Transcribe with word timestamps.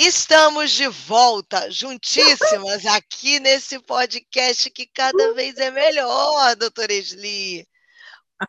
Estamos 0.00 0.70
de 0.70 0.86
volta, 0.86 1.68
juntíssimas, 1.72 2.86
aqui 2.86 3.40
nesse 3.40 3.80
podcast 3.80 4.70
que 4.70 4.86
cada 4.86 5.34
vez 5.34 5.56
é 5.56 5.72
melhor, 5.72 6.54
doutora 6.54 6.92
Esli. 6.92 7.66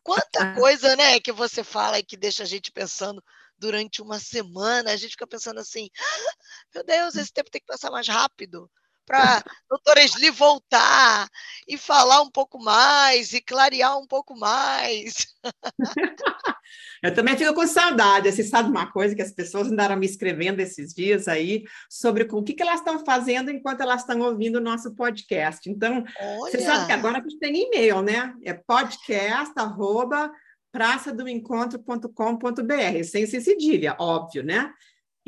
Quanta 0.04 0.54
coisa, 0.54 0.96
né, 0.96 1.20
que 1.20 1.32
você 1.32 1.64
fala 1.64 1.98
e 1.98 2.04
que 2.04 2.16
deixa 2.16 2.44
a 2.44 2.46
gente 2.46 2.72
pensando 2.72 3.20
durante 3.58 4.00
uma 4.00 4.20
semana. 4.20 4.92
A 4.92 4.96
gente 4.96 5.14
fica 5.14 5.26
pensando 5.26 5.60
assim: 5.60 5.90
ah, 6.00 6.34
meu 6.76 6.84
Deus, 6.84 7.16
esse 7.16 7.34
tempo 7.34 7.50
tem 7.50 7.60
que 7.60 7.66
passar 7.66 7.90
mais 7.90 8.08
rápido 8.08 8.70
para 9.10 9.44
doutora 9.68 10.04
Esli 10.04 10.30
voltar 10.30 11.28
e 11.68 11.80
falar 11.80 12.22
um 12.22 12.30
pouco 12.30 12.64
mais 12.64 13.34
e 13.34 13.42
clarear 13.42 13.98
um 13.98 14.06
pouco 14.06 14.38
mais. 14.38 15.26
Eu 17.02 17.14
também 17.14 17.36
fico 17.36 17.54
com 17.56 17.66
saudade. 17.66 18.32
Você 18.32 18.44
sabe 18.44 18.70
uma 18.70 18.92
coisa 18.92 19.16
que 19.16 19.22
as 19.22 19.32
pessoas 19.32 19.72
andaram 19.72 19.96
me 19.96 20.06
escrevendo 20.06 20.60
esses 20.60 20.94
dias 20.94 21.28
aí 21.28 21.64
sobre 21.90 22.28
o 22.32 22.44
que, 22.44 22.54
que 22.54 22.62
elas 22.62 22.82
estão 22.82 23.04
fazendo 23.04 23.50
enquanto 23.50 23.82
elas 23.82 24.02
estão 24.02 24.20
ouvindo 24.20 24.58
o 24.58 24.62
nosso 24.62 24.94
podcast. 24.94 25.68
Então, 25.68 26.04
Olha. 26.22 26.52
você 26.52 26.62
sabe 26.62 26.86
que 26.86 26.92
agora 26.92 27.18
a 27.18 27.22
gente 27.22 27.40
tem 27.40 27.56
e-mail, 27.56 28.04
né? 28.04 28.36
É 28.44 28.54
podcast, 28.54 29.54
arroba, 29.56 30.32
praçadoencontro.com.br, 30.72 33.04
sem 33.04 33.26
ser 33.26 33.42
cedilha, 33.42 33.96
óbvio, 33.98 34.44
né? 34.44 34.72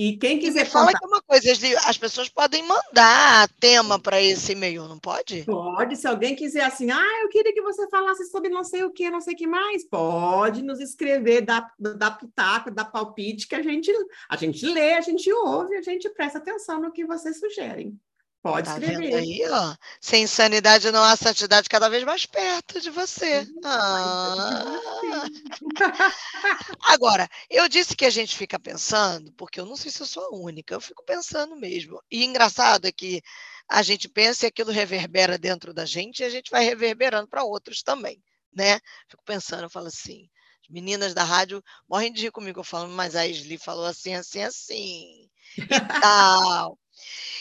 E 0.01 0.17
quem 0.17 0.39
quiser. 0.39 0.65
E 0.65 0.69
fala 0.69 0.91
que 0.91 1.05
uma 1.05 1.21
coisa, 1.21 1.51
as 1.85 1.95
pessoas 1.95 2.27
podem 2.27 2.67
mandar 2.67 3.47
tema 3.59 3.99
para 3.99 4.19
esse 4.19 4.53
e-mail, 4.53 4.87
não 4.87 4.97
pode? 4.97 5.43
Pode. 5.43 5.95
Se 5.95 6.07
alguém 6.07 6.35
quiser 6.35 6.63
assim, 6.63 6.89
ah, 6.89 7.21
eu 7.21 7.29
queria 7.29 7.53
que 7.53 7.61
você 7.61 7.87
falasse 7.87 8.25
sobre 8.31 8.49
não 8.49 8.63
sei 8.63 8.83
o 8.83 8.89
que, 8.89 9.11
não 9.11 9.21
sei 9.21 9.35
o 9.35 9.37
que 9.37 9.45
mais, 9.45 9.85
pode 9.85 10.63
nos 10.63 10.79
escrever, 10.79 11.41
dar, 11.41 11.71
dar 11.77 12.17
pitaco, 12.17 12.71
dar 12.71 12.85
palpite, 12.85 13.47
que 13.47 13.53
a 13.53 13.61
gente, 13.61 13.91
a 14.27 14.35
gente 14.35 14.65
lê, 14.65 14.95
a 14.95 15.01
gente 15.01 15.31
ouve, 15.31 15.75
a 15.75 15.83
gente 15.83 16.09
presta 16.09 16.39
atenção 16.39 16.81
no 16.81 16.91
que 16.91 17.05
vocês 17.05 17.37
sugerem. 17.39 17.95
Pode 18.41 18.67
tá 18.67 18.79
escrever. 18.79 18.97
Vendo 18.97 19.15
aí, 19.17 19.41
ó. 19.49 19.75
Sem 19.99 20.25
sanidade 20.25 20.91
não 20.91 21.03
há 21.03 21.15
santidade 21.15 21.69
cada 21.69 21.89
vez 21.89 22.03
mais 22.03 22.25
perto 22.25 22.81
de 22.81 22.89
você. 22.89 23.47
Ah. 23.63 24.79
Agora, 26.89 27.29
eu 27.49 27.69
disse 27.69 27.95
que 27.95 28.05
a 28.05 28.09
gente 28.09 28.35
fica 28.35 28.59
pensando, 28.59 29.31
porque 29.33 29.59
eu 29.59 29.65
não 29.65 29.75
sei 29.75 29.91
se 29.91 30.01
eu 30.01 30.07
sou 30.07 30.23
a 30.23 30.35
única, 30.35 30.73
eu 30.73 30.81
fico 30.81 31.03
pensando 31.05 31.55
mesmo. 31.55 32.01
E 32.09 32.25
engraçado 32.25 32.85
é 32.85 32.91
que 32.91 33.21
a 33.69 33.83
gente 33.83 34.09
pensa 34.09 34.45
e 34.45 34.49
aquilo 34.49 34.71
reverbera 34.71 35.37
dentro 35.37 35.71
da 35.73 35.85
gente 35.85 36.21
e 36.21 36.25
a 36.25 36.29
gente 36.29 36.49
vai 36.49 36.63
reverberando 36.63 37.27
para 37.27 37.43
outros 37.43 37.83
também, 37.83 38.21
né? 38.51 38.79
Fico 39.07 39.23
pensando, 39.23 39.63
eu 39.63 39.69
falo 39.69 39.87
assim, 39.87 40.27
as 40.63 40.69
meninas 40.69 41.13
da 41.13 41.23
rádio 41.23 41.63
morrem 41.87 42.11
de 42.11 42.23
rir 42.23 42.31
comigo, 42.31 42.59
eu 42.59 42.63
falo, 42.63 42.89
mas 42.89 43.15
a 43.15 43.27
Isli 43.27 43.57
falou 43.57 43.85
assim, 43.85 44.15
assim, 44.15 44.41
assim, 44.41 45.29
e 45.57 45.99
tal. 46.01 46.77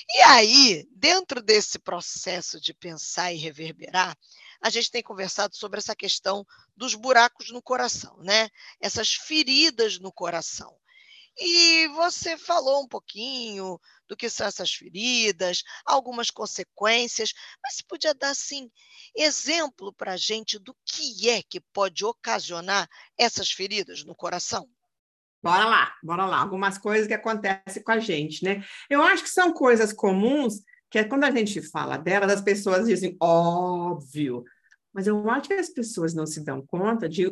E 0.09 0.23
aí, 0.23 0.89
dentro 0.95 1.43
desse 1.43 1.79
processo 1.79 2.61
de 2.61 2.75
pensar 2.75 3.33
e 3.33 3.37
reverberar, 3.39 4.17
a 4.61 4.71
gente 4.71 4.91
tem 4.91 5.03
conversado 5.03 5.57
sobre 5.57 5.79
essa 5.79 5.97
questão 5.97 6.45
dos 6.77 6.95
buracos 6.95 7.51
no 7.51 7.63
coração, 7.63 8.17
né? 8.23 8.49
Essas 8.81 9.13
feridas 9.15 9.99
no 9.99 10.13
coração. 10.13 10.77
E 11.39 11.89
você 11.89 12.37
falou 12.37 12.83
um 12.83 12.89
pouquinho 12.89 13.81
do 14.07 14.17
que 14.17 14.29
são 14.29 14.47
essas 14.47 14.73
feridas, 14.73 15.63
algumas 15.87 16.31
consequências, 16.31 17.33
mas 17.63 17.77
se 17.77 17.85
podia 17.85 18.13
dar, 18.13 18.31
assim, 18.31 18.71
exemplo 19.17 19.93
para 19.93 20.13
a 20.13 20.17
gente 20.17 20.59
do 20.59 20.77
que 20.85 21.31
é 21.31 21.43
que 21.43 21.61
pode 21.61 22.05
ocasionar 22.05 22.89
essas 23.17 23.51
feridas 23.51 24.05
no 24.05 24.15
coração? 24.15 24.69
Bora 25.43 25.65
lá, 25.65 25.93
bora 26.03 26.27
lá. 26.27 26.41
Algumas 26.41 26.77
coisas 26.79 27.07
que 27.07 27.15
acontecem 27.15 27.83
com 27.83 27.93
a 27.93 27.99
gente, 27.99 28.45
né? 28.45 28.63
Eu 28.89 29.03
acho 29.03 29.23
que 29.23 29.31
são 29.31 29.53
coisas 29.53 29.93
comuns 29.93 30.63
que 30.91 30.99
é 30.99 31.05
quando 31.05 31.25
a 31.25 31.31
gente 31.31 31.63
fala 31.63 31.97
delas, 31.97 32.33
as 32.33 32.41
pessoas 32.41 32.87
dizem 32.87 33.17
óbvio, 33.21 34.45
mas 34.93 35.07
eu 35.07 35.31
acho 35.31 35.49
que 35.49 35.55
as 35.55 35.71
pessoas 35.71 36.13
não 36.13 36.27
se 36.27 36.45
dão 36.45 36.61
conta 36.67 37.09
de 37.09 37.31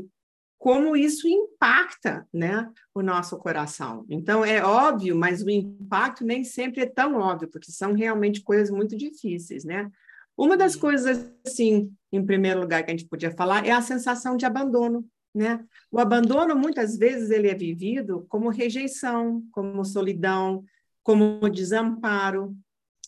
como 0.56 0.96
isso 0.96 1.28
impacta, 1.28 2.26
né, 2.32 2.68
o 2.94 3.02
nosso 3.02 3.36
coração. 3.36 4.04
Então 4.08 4.44
é 4.44 4.62
óbvio, 4.64 5.16
mas 5.16 5.42
o 5.42 5.50
impacto 5.50 6.24
nem 6.24 6.42
sempre 6.44 6.82
é 6.82 6.86
tão 6.86 7.16
óbvio, 7.16 7.48
porque 7.48 7.70
são 7.70 7.92
realmente 7.92 8.42
coisas 8.42 8.70
muito 8.70 8.96
difíceis, 8.96 9.64
né? 9.64 9.90
Uma 10.36 10.56
das 10.56 10.76
coisas 10.76 11.32
assim, 11.44 11.92
em 12.12 12.24
primeiro 12.24 12.60
lugar 12.60 12.84
que 12.84 12.90
a 12.90 12.96
gente 12.96 13.08
podia 13.08 13.30
falar 13.32 13.66
é 13.66 13.72
a 13.72 13.82
sensação 13.82 14.36
de 14.36 14.46
abandono, 14.46 15.04
né? 15.38 15.64
O 15.88 16.00
abandono, 16.00 16.56
muitas 16.56 16.98
vezes, 16.98 17.30
ele 17.30 17.48
é 17.48 17.54
vivido 17.54 18.26
como 18.28 18.50
rejeição, 18.50 19.44
como 19.52 19.84
solidão, 19.84 20.64
como 21.02 21.48
desamparo. 21.48 22.56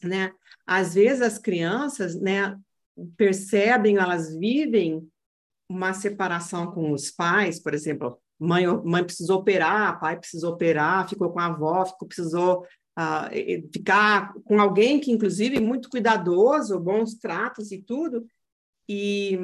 Né? 0.00 0.32
Às 0.64 0.94
vezes, 0.94 1.22
as 1.22 1.38
crianças 1.38 2.14
né, 2.14 2.56
percebem, 3.16 3.96
elas 3.96 4.32
vivem 4.36 5.06
uma 5.68 5.92
separação 5.92 6.70
com 6.70 6.92
os 6.92 7.10
pais, 7.10 7.60
por 7.60 7.74
exemplo, 7.74 8.16
mãe, 8.38 8.64
mãe 8.84 9.04
precisou 9.04 9.38
operar, 9.38 9.98
pai 10.00 10.16
precisou 10.18 10.52
operar, 10.52 11.08
ficou 11.08 11.30
com 11.30 11.40
a 11.40 11.46
avó, 11.46 11.84
ficou, 11.84 12.06
precisou 12.06 12.62
uh, 12.96 13.70
ficar 13.72 14.32
com 14.44 14.60
alguém 14.60 15.00
que, 15.00 15.10
inclusive, 15.10 15.56
é 15.56 15.60
muito 15.60 15.90
cuidadoso, 15.90 16.78
bons 16.78 17.14
tratos 17.14 17.72
e 17.72 17.82
tudo, 17.82 18.24
e 18.88 19.38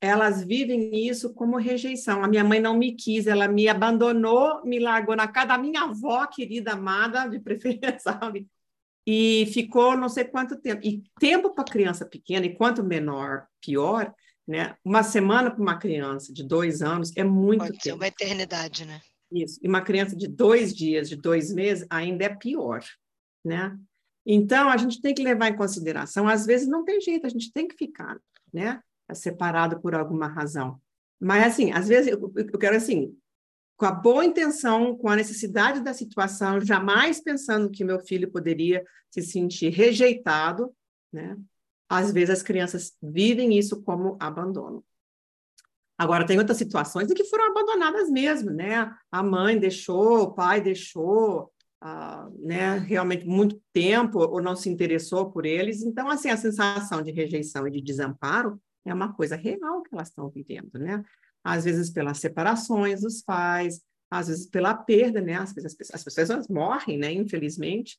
elas 0.00 0.44
vivem 0.44 1.06
isso 1.06 1.34
como 1.34 1.56
rejeição. 1.56 2.22
A 2.22 2.28
minha 2.28 2.44
mãe 2.44 2.60
não 2.60 2.76
me 2.76 2.92
quis, 2.92 3.26
ela 3.26 3.48
me 3.48 3.68
abandonou, 3.68 4.62
me 4.64 4.78
largou 4.78 5.16
na 5.16 5.26
casa 5.26 5.48
da 5.48 5.58
minha 5.58 5.82
avó, 5.82 6.26
querida, 6.26 6.72
amada, 6.72 7.26
de 7.28 7.40
preferência, 7.40 7.98
sabe? 7.98 8.48
E 9.06 9.46
ficou 9.52 9.96
não 9.96 10.08
sei 10.08 10.24
quanto 10.24 10.60
tempo. 10.60 10.86
E 10.86 11.02
tempo 11.18 11.54
para 11.54 11.64
criança 11.64 12.06
pequena, 12.06 12.46
e 12.46 12.54
quanto 12.54 12.84
menor, 12.84 13.46
pior, 13.60 14.14
né? 14.46 14.76
Uma 14.84 15.02
semana 15.02 15.50
para 15.50 15.60
uma 15.60 15.78
criança 15.78 16.32
de 16.32 16.42
dois 16.42 16.80
anos 16.80 17.12
é 17.16 17.24
muito 17.24 17.60
Pode 17.60 17.72
tempo. 17.72 17.82
Ser 17.82 17.92
uma 17.92 18.06
eternidade, 18.06 18.84
né? 18.84 19.00
Isso. 19.32 19.58
E 19.62 19.68
uma 19.68 19.82
criança 19.82 20.16
de 20.16 20.28
dois 20.28 20.74
dias, 20.74 21.08
de 21.08 21.16
dois 21.16 21.52
meses, 21.52 21.86
ainda 21.90 22.24
é 22.24 22.34
pior, 22.34 22.82
né? 23.44 23.76
Então, 24.24 24.68
a 24.68 24.76
gente 24.76 25.00
tem 25.00 25.14
que 25.14 25.22
levar 25.22 25.48
em 25.48 25.56
consideração, 25.56 26.28
às 26.28 26.44
vezes 26.44 26.68
não 26.68 26.84
tem 26.84 27.00
jeito, 27.00 27.26
a 27.26 27.30
gente 27.30 27.50
tem 27.50 27.66
que 27.66 27.76
ficar, 27.76 28.18
né? 28.52 28.80
Separado 29.14 29.80
por 29.80 29.94
alguma 29.94 30.26
razão. 30.26 30.80
Mas, 31.20 31.44
assim, 31.44 31.72
às 31.72 31.88
vezes 31.88 32.12
eu, 32.12 32.58
quero, 32.58 32.76
assim, 32.76 33.16
com 33.76 33.86
a 33.86 33.92
boa 33.92 34.24
intenção, 34.24 34.96
com 34.96 35.08
a 35.08 35.16
necessidade 35.16 35.80
da 35.80 35.94
situação, 35.94 36.60
jamais 36.60 37.20
pensando 37.20 37.70
que 37.70 37.84
meu 37.84 38.00
filho 38.00 38.30
poderia 38.30 38.84
se 39.10 39.22
sentir 39.22 39.70
rejeitado, 39.70 40.72
né? 41.12 41.36
Às 41.88 42.12
vezes 42.12 42.30
as 42.30 42.42
crianças 42.42 42.94
vivem 43.02 43.58
isso 43.58 43.82
como 43.82 44.16
abandono. 44.20 44.84
Agora, 45.96 46.26
tem 46.26 46.38
outras 46.38 46.58
situações 46.58 47.10
em 47.10 47.14
que 47.14 47.24
foram 47.24 47.50
abandonadas 47.50 48.10
mesmo, 48.10 48.50
né? 48.50 48.94
A 49.10 49.22
mãe 49.22 49.58
deixou, 49.58 50.22
o 50.22 50.34
pai 50.34 50.60
deixou, 50.60 51.52
né? 52.38 52.78
Realmente 52.78 53.26
muito 53.26 53.60
tempo 53.72 54.18
ou 54.18 54.40
não 54.42 54.54
se 54.54 54.68
interessou 54.68 55.32
por 55.32 55.46
eles. 55.46 55.82
Então, 55.82 56.08
assim, 56.08 56.28
a 56.28 56.36
sensação 56.36 57.02
de 57.02 57.10
rejeição 57.10 57.66
e 57.66 57.70
de 57.70 57.80
desamparo 57.80 58.60
é 58.84 58.94
uma 58.94 59.12
coisa 59.12 59.36
real 59.36 59.82
que 59.82 59.94
elas 59.94 60.08
estão 60.08 60.28
vivendo, 60.28 60.78
né? 60.78 61.02
Às 61.44 61.64
vezes 61.64 61.90
pelas 61.90 62.18
separações 62.18 63.02
dos 63.02 63.22
pais, 63.22 63.80
às 64.10 64.28
vezes 64.28 64.46
pela 64.46 64.74
perda, 64.74 65.20
né? 65.20 65.34
Às 65.34 65.52
vezes 65.52 65.76
as 65.92 66.04
pessoas, 66.04 66.30
as 66.30 66.48
morrem, 66.48 66.98
né? 66.98 67.12
Infelizmente, 67.12 67.98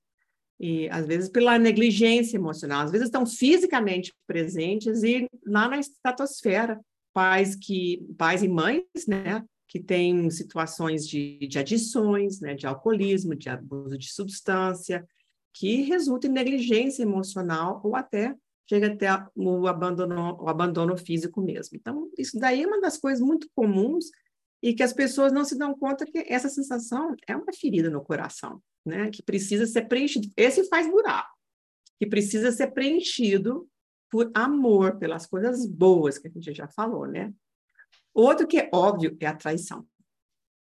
e 0.59 0.89
às 0.89 1.05
vezes 1.05 1.29
pela 1.29 1.57
negligência 1.57 2.35
emocional, 2.35 2.83
às 2.83 2.91
vezes 2.91 3.07
estão 3.07 3.25
fisicamente 3.25 4.13
presentes 4.27 5.03
e 5.03 5.27
lá 5.45 5.69
na 5.69 5.79
estratosfera, 5.79 6.79
pais 7.13 7.55
que 7.55 8.05
pais 8.17 8.43
e 8.43 8.47
mães, 8.47 8.83
né? 9.07 9.43
Que 9.67 9.79
têm 9.79 10.29
situações 10.31 11.07
de, 11.07 11.47
de 11.47 11.59
adições, 11.59 12.41
né? 12.41 12.55
De 12.55 12.67
alcoolismo, 12.67 13.35
de 13.35 13.49
abuso 13.49 13.97
de 13.97 14.11
substância, 14.11 15.07
que 15.53 15.81
resulta 15.83 16.27
em 16.27 16.31
negligência 16.31 17.03
emocional 17.03 17.81
ou 17.83 17.95
até 17.95 18.35
chega 18.69 18.93
até 18.93 19.07
o 19.35 19.67
abandono, 19.67 20.37
o 20.39 20.47
abandono 20.47 20.95
físico 20.95 21.41
mesmo. 21.41 21.75
Então, 21.75 22.07
isso 22.15 22.37
daí 22.37 22.61
é 22.61 22.67
uma 22.67 22.79
das 22.79 22.99
coisas 22.99 23.19
muito 23.19 23.49
comuns 23.55 24.05
e 24.61 24.75
que 24.75 24.83
as 24.83 24.93
pessoas 24.93 25.31
não 25.31 25.43
se 25.43 25.57
dão 25.57 25.75
conta 25.75 26.05
que 26.05 26.23
essa 26.27 26.47
sensação 26.47 27.15
é 27.27 27.35
uma 27.35 27.51
ferida 27.51 27.89
no 27.89 28.03
coração, 28.03 28.61
né? 28.85 29.09
Que 29.09 29.23
precisa 29.23 29.65
ser 29.65 29.87
preenchido. 29.87 30.29
Esse 30.37 30.65
faz 30.65 30.87
buraco, 30.87 31.35
que 31.97 32.05
precisa 32.05 32.51
ser 32.51 32.67
preenchido 32.67 33.67
por 34.11 34.29
amor, 34.35 34.97
pelas 34.97 35.25
coisas 35.25 35.65
boas 35.65 36.19
que 36.19 36.27
a 36.27 36.31
gente 36.31 36.53
já 36.53 36.67
falou, 36.67 37.07
né? 37.07 37.33
Outro 38.13 38.45
que 38.45 38.59
é 38.59 38.69
óbvio 38.71 39.17
é 39.19 39.25
a 39.25 39.35
traição, 39.35 39.83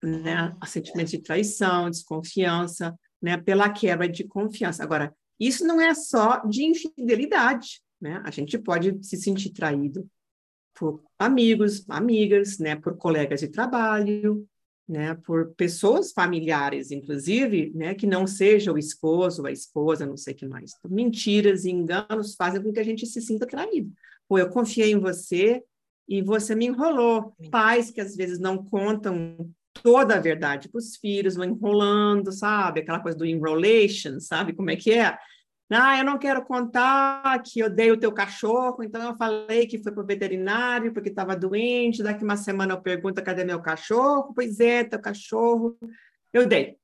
né? 0.02 0.56
O 0.64 0.66
sentimento 0.66 1.10
de 1.10 1.20
traição, 1.20 1.90
desconfiança, 1.90 2.98
né? 3.22 3.36
Pela 3.36 3.70
quebra 3.70 4.08
de 4.08 4.24
confiança. 4.24 4.84
Agora, 4.84 5.14
isso 5.38 5.66
não 5.66 5.82
é 5.82 5.94
só 5.94 6.38
de 6.46 6.64
infidelidade, 6.64 7.82
né? 8.02 8.22
A 8.26 8.32
gente 8.32 8.58
pode 8.58 8.98
se 9.02 9.18
sentir 9.18 9.52
traído 9.52 10.10
por 10.74 11.04
amigos, 11.18 11.84
amigas, 11.90 12.58
né? 12.58 12.76
por 12.76 12.98
colegas 12.98 13.42
de 13.42 13.50
trabalho, 13.50 14.48
né, 14.90 15.14
por 15.24 15.54
pessoas 15.54 16.12
familiares, 16.12 16.90
inclusive, 16.90 17.72
né, 17.76 17.94
que 17.94 18.08
não 18.08 18.26
seja 18.26 18.74
o 18.74 18.78
esposo, 18.78 19.46
a 19.46 19.52
esposa, 19.52 20.04
não 20.04 20.18
sei 20.18 20.34
o 20.34 20.38
que 20.38 20.48
mais. 20.48 20.74
Então, 20.76 20.90
mentiras 20.90 21.64
e 21.64 21.70
enganos 21.70 22.34
fazem 22.36 22.62
com 22.64 22.74
que 22.74 22.80
a 22.80 22.84
gente 22.84 23.06
se 23.06 23.22
sinta 23.22 23.46
traído. 23.46 23.94
Pô, 24.28 24.40
eu 24.40 24.50
confiei 24.50 24.92
em 24.92 25.00
você 25.00 25.64
e 26.08 26.24
você 26.24 26.56
me 26.56 26.66
enrolou. 26.66 27.36
Pais 27.52 27.92
que 27.92 28.02
às 28.02 28.16
vezes 28.16 28.40
não 28.40 28.58
contam 28.58 29.52
toda 29.84 30.16
a 30.16 30.20
verdade 30.20 30.68
para 30.68 30.80
os 30.80 30.96
filhos, 30.96 31.36
vão 31.36 31.46
enrolando, 31.46 32.32
sabe? 32.32 32.80
Aquela 32.80 33.00
coisa 33.00 33.18
do 33.18 33.26
enrolation, 33.26 34.20
sabe 34.20 34.54
como 34.54 34.72
é 34.72 34.76
que 34.76 34.92
é? 34.92 35.16
Ah, 35.72 36.00
eu 36.00 36.04
não 36.04 36.18
quero 36.18 36.44
contar 36.44 37.42
que 37.44 37.60
eu 37.60 37.70
dei 37.70 37.92
o 37.92 38.00
teu 38.00 38.12
cachorro, 38.12 38.84
então 38.84 39.02
eu 39.02 39.16
falei 39.16 39.68
que 39.68 39.82
foi 39.82 39.92
para 39.92 40.04
o 40.04 40.06
veterinário 40.06 40.92
porque 40.92 41.10
estava 41.10 41.36
doente. 41.36 42.02
Daqui 42.02 42.24
uma 42.24 42.38
semana 42.38 42.74
eu 42.74 42.82
pergunto 42.82 43.24
cadê 43.24 43.44
meu 43.44 43.62
cachorro? 43.62 44.34
Pois 44.34 44.60
é, 44.60 44.84
teu 44.84 45.00
cachorro. 45.00 45.78
Eu 46.34 46.48
dei, 46.48 46.78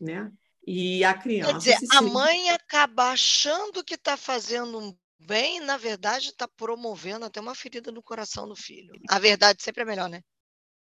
né? 0.00 0.30
E 0.64 1.02
a 1.04 1.14
criança. 1.14 1.52
Quer 1.52 1.58
dizer, 1.58 1.74
a 1.74 1.98
sente... 1.98 2.12
mãe 2.12 2.50
acaba 2.50 3.10
achando 3.10 3.82
que 3.82 3.94
está 3.94 4.16
fazendo 4.16 4.78
um 4.78 4.96
bem, 5.26 5.60
na 5.60 5.76
verdade, 5.76 6.28
está 6.28 6.46
promovendo 6.46 7.24
até 7.24 7.40
uma 7.40 7.54
ferida 7.54 7.90
no 7.90 8.02
coração 8.02 8.48
do 8.48 8.54
filho. 8.54 8.92
A 9.08 9.18
verdade 9.18 9.62
sempre 9.62 9.82
é 9.82 9.84
melhor, 9.84 10.08
né? 10.08 10.20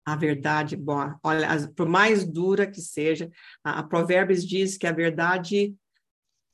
A 0.05 0.15
verdade, 0.15 0.75
bom, 0.75 1.13
olha, 1.23 1.47
por 1.75 1.87
mais 1.87 2.25
dura 2.25 2.65
que 2.65 2.81
seja, 2.81 3.29
a, 3.63 3.79
a 3.79 3.83
Provérbios 3.83 4.43
diz 4.43 4.77
que 4.77 4.87
a 4.87 4.91
verdade 4.91 5.75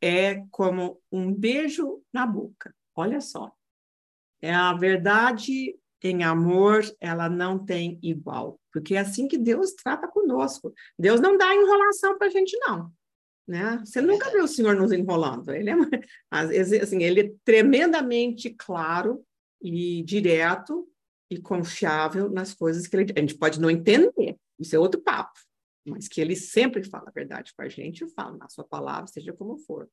é 0.06 0.46
como 0.52 1.02
um 1.12 1.34
beijo 1.34 2.04
na 2.14 2.28
boca. 2.28 2.72
Olha 2.96 3.20
só. 3.20 3.52
É 4.40 4.54
a 4.54 4.72
verdade 4.74 5.76
em 6.04 6.24
amor, 6.24 6.84
ela 7.02 7.28
não 7.28 7.58
tem 7.58 7.98
igual, 8.04 8.60
porque 8.72 8.94
é 8.94 9.00
assim 9.00 9.28
que 9.28 9.40
Deus 9.40 9.72
trata 9.72 10.08
conosco. 10.08 10.72
Deus 11.00 11.20
não 11.20 11.36
dá 11.36 11.52
enrolação 11.56 12.16
para 12.16 12.28
a 12.28 12.30
gente, 12.30 12.56
não. 12.60 12.94
Né? 13.48 13.82
Você 13.84 14.02
nunca 14.02 14.30
viu 14.30 14.44
o 14.44 14.48
Senhor 14.48 14.76
nos 14.76 14.92
enrolando. 14.92 15.52
Ele 15.52 15.72
é, 15.72 15.74
assim, 16.32 17.02
ele 17.02 17.22
é 17.22 17.34
tremendamente 17.44 18.52
claro 18.52 19.26
e 19.60 20.04
direto 20.04 20.88
e 21.32 21.40
confiável 21.40 22.30
nas 22.30 22.54
coisas 22.54 22.86
que 22.86 22.96
ele. 22.96 23.12
A 23.16 23.20
gente 23.20 23.36
pode 23.36 23.60
não 23.60 23.72
entender, 23.72 24.38
isso 24.60 24.76
é 24.76 24.80
outro 24.80 25.02
papo 25.02 25.40
mas 25.86 26.08
que 26.08 26.20
ele 26.20 26.36
sempre 26.36 26.84
fala 26.84 27.10
a 27.10 27.12
verdade 27.12 27.54
com 27.56 27.62
a 27.62 27.70
gente, 27.70 28.08
fala 28.10 28.38
na 28.38 28.50
sua 28.50 28.64
palavra, 28.64 29.08
seja 29.08 29.34
como 29.34 29.58
for. 29.58 29.90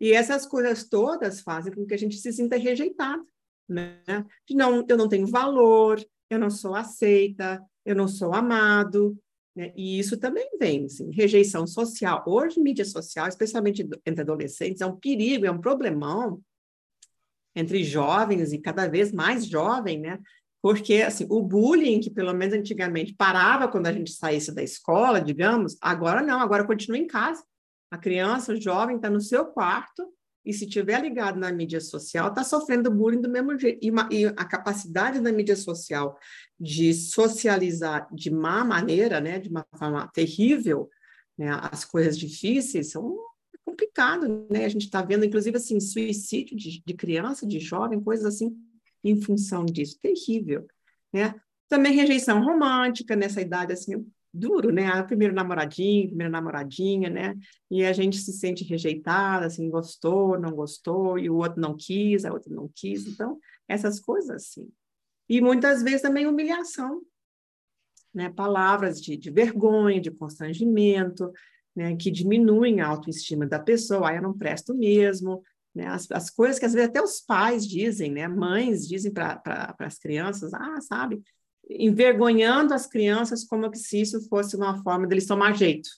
E 0.00 0.12
essas 0.12 0.46
coisas 0.46 0.88
todas 0.88 1.40
fazem 1.40 1.72
com 1.72 1.86
que 1.86 1.94
a 1.94 1.98
gente 1.98 2.16
se 2.16 2.32
sinta 2.32 2.56
rejeitado, 2.56 3.26
né? 3.68 4.00
De 4.46 4.54
não, 4.54 4.84
eu 4.88 4.96
não 4.96 5.08
tenho 5.08 5.26
valor, 5.26 6.04
eu 6.30 6.38
não 6.38 6.50
sou 6.50 6.74
aceita, 6.74 7.62
eu 7.84 7.94
não 7.94 8.06
sou 8.06 8.34
amado, 8.34 9.18
né? 9.58 9.72
E 9.76 9.98
isso 9.98 10.16
também 10.16 10.48
vem, 10.58 10.84
assim, 10.84 11.10
rejeição 11.10 11.66
social. 11.66 12.22
Hoje, 12.26 12.60
mídia 12.60 12.84
social, 12.84 13.26
especialmente 13.26 13.86
entre 14.06 14.20
adolescentes, 14.20 14.80
é 14.80 14.86
um 14.86 14.96
perigo, 14.96 15.46
é 15.46 15.50
um 15.50 15.60
problemão 15.60 16.40
entre 17.56 17.82
jovens 17.82 18.52
e 18.52 18.58
cada 18.58 18.86
vez 18.86 19.10
mais 19.10 19.44
jovem, 19.44 19.98
né? 19.98 20.20
Porque, 20.60 21.02
assim, 21.02 21.26
o 21.30 21.40
bullying, 21.40 22.00
que 22.00 22.10
pelo 22.10 22.34
menos 22.34 22.54
antigamente 22.54 23.14
parava 23.14 23.68
quando 23.68 23.86
a 23.86 23.92
gente 23.92 24.10
saísse 24.10 24.52
da 24.52 24.62
escola, 24.62 25.20
digamos, 25.20 25.76
agora 25.80 26.20
não, 26.20 26.40
agora 26.40 26.66
continua 26.66 26.98
em 26.98 27.06
casa. 27.06 27.44
A 27.90 27.96
criança, 27.96 28.52
o 28.52 28.60
jovem, 28.60 28.96
está 28.96 29.08
no 29.08 29.20
seu 29.20 29.46
quarto 29.46 30.04
e 30.44 30.52
se 30.52 30.66
tiver 30.66 31.00
ligado 31.02 31.38
na 31.38 31.52
mídia 31.52 31.80
social, 31.80 32.28
está 32.28 32.42
sofrendo 32.42 32.90
bullying 32.90 33.20
do 33.20 33.28
mesmo 33.28 33.58
jeito. 33.58 33.78
E, 33.82 33.90
uma, 33.90 34.08
e, 34.10 34.26
a 34.26 34.44
capacidade 34.44 35.20
da 35.20 35.32
mídia 35.32 35.54
social 35.54 36.18
de 36.58 36.92
socializar 36.92 38.08
de 38.12 38.30
má 38.30 38.64
maneira, 38.64 39.20
né, 39.20 39.38
de 39.38 39.48
uma 39.48 39.64
forma 39.76 40.08
terrível, 40.12 40.88
né, 41.38 41.48
as 41.70 41.84
coisas 41.84 42.18
difíceis, 42.18 42.90
são 42.90 43.16
complicado, 43.64 44.46
né? 44.50 44.64
A 44.64 44.68
gente 44.68 44.86
está 44.86 45.02
vendo, 45.02 45.24
inclusive, 45.24 45.56
assim, 45.56 45.78
suicídio 45.78 46.56
de, 46.56 46.82
de 46.84 46.94
criança, 46.94 47.46
de 47.46 47.60
jovem, 47.60 48.02
coisas 48.02 48.24
assim 48.24 48.56
em 49.02 49.20
função 49.20 49.64
disso. 49.64 49.98
Terrível, 50.00 50.66
né? 51.12 51.34
Também 51.68 51.94
rejeição 51.94 52.42
romântica 52.42 53.14
nessa 53.14 53.40
idade, 53.40 53.72
assim, 53.72 54.06
duro, 54.32 54.72
né? 54.72 54.86
A 54.86 55.02
primeiro 55.02 55.34
namoradinho, 55.34 56.08
primeira 56.08 56.30
namoradinha, 56.30 57.10
né? 57.10 57.34
E 57.70 57.84
a 57.84 57.92
gente 57.92 58.16
se 58.18 58.32
sente 58.32 58.64
rejeitada, 58.64 59.46
assim, 59.46 59.68
gostou, 59.68 60.38
não 60.38 60.52
gostou, 60.52 61.18
e 61.18 61.28
o 61.28 61.36
outro 61.36 61.60
não 61.60 61.76
quis, 61.76 62.24
a 62.24 62.32
outra 62.32 62.52
não 62.54 62.70
quis. 62.74 63.06
Então, 63.06 63.38
essas 63.66 64.00
coisas 64.00 64.30
assim. 64.30 64.68
E 65.28 65.40
muitas 65.40 65.82
vezes 65.82 66.02
também 66.02 66.26
humilhação, 66.26 67.02
né? 68.14 68.30
Palavras 68.30 69.00
de, 69.00 69.16
de 69.16 69.30
vergonha, 69.30 70.00
de 70.00 70.10
constrangimento, 70.10 71.30
né? 71.74 71.96
Que 71.96 72.10
diminuem 72.10 72.80
a 72.80 72.86
autoestima 72.86 73.46
da 73.46 73.58
pessoa. 73.58 74.10
Ah, 74.10 74.14
eu 74.14 74.22
não 74.22 74.36
presto 74.36 74.74
mesmo, 74.74 75.42
né? 75.78 75.86
As, 75.86 76.10
as 76.10 76.28
coisas 76.28 76.58
que 76.58 76.66
às 76.66 76.72
vezes 76.72 76.88
até 76.88 77.00
os 77.00 77.20
pais 77.20 77.64
dizem, 77.64 78.10
né? 78.10 78.26
mães 78.26 78.86
dizem 78.86 79.12
para 79.12 79.36
pra, 79.36 79.76
as 79.78 79.96
crianças, 79.96 80.52
ah, 80.52 80.80
sabe, 80.80 81.22
envergonhando 81.70 82.74
as 82.74 82.88
crianças 82.88 83.44
como 83.44 83.72
se 83.76 84.00
isso 84.00 84.28
fosse 84.28 84.56
uma 84.56 84.82
forma 84.82 85.06
deles 85.06 85.26
tomar 85.26 85.56
jeito. 85.56 85.88